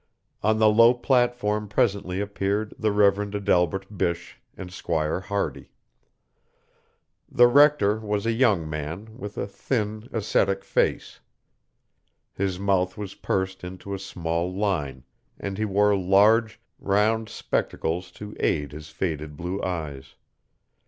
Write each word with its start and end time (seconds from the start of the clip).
On 0.41 0.57
the 0.57 0.67
low 0.67 0.95
platform 0.95 1.67
presently 1.67 2.19
appeared 2.21 2.73
the 2.79 2.91
Rev. 2.91 3.35
Adelbert 3.35 3.85
Bysshe 3.95 4.39
and 4.57 4.73
Squire 4.73 5.19
Hardy. 5.19 5.69
The 7.29 7.45
rector 7.45 7.99
was 7.99 8.25
a 8.25 8.31
young 8.31 8.67
man 8.67 9.15
with 9.19 9.37
a 9.37 9.45
thin, 9.45 10.09
ascetic 10.11 10.63
face. 10.63 11.19
His 12.33 12.57
mouth 12.57 12.97
was 12.97 13.13
pursed 13.13 13.63
into 13.63 13.93
a 13.93 13.99
small 13.99 14.51
line, 14.51 15.03
and 15.39 15.59
he 15.59 15.65
wore 15.65 15.95
large, 15.95 16.59
round 16.79 17.29
spectacles 17.29 18.09
to 18.13 18.35
aid 18.39 18.71
his 18.71 18.89
faded 18.89 19.37
blue 19.37 19.61
eyes. 19.61 20.15